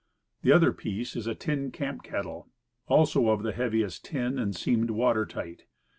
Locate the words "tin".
1.35-1.69, 4.03-4.39